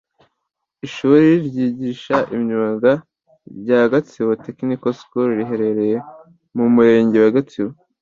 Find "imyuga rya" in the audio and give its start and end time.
2.35-3.81